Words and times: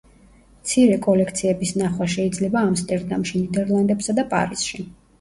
მცირე 0.61 0.95
კოლექციების 1.07 1.75
ნახვა 1.83 2.09
შეიძლება 2.15 2.65
ამსტერდამში, 2.73 3.45
ნიდერლანდებსა 3.47 4.21
და 4.23 4.31
პარიზში. 4.37 4.87